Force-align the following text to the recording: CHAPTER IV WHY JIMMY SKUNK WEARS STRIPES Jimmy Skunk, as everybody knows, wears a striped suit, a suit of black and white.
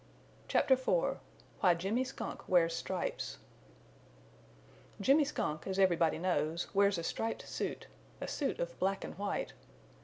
CHAPTER 0.47 0.73
IV 0.73 1.19
WHY 1.59 1.75
JIMMY 1.75 2.05
SKUNK 2.05 2.49
WEARS 2.49 2.75
STRIPES 2.75 3.37
Jimmy 4.99 5.23
Skunk, 5.23 5.67
as 5.67 5.77
everybody 5.77 6.17
knows, 6.17 6.73
wears 6.73 6.97
a 6.97 7.03
striped 7.03 7.47
suit, 7.47 7.85
a 8.19 8.27
suit 8.27 8.57
of 8.59 8.79
black 8.79 9.03
and 9.03 9.15
white. 9.19 9.53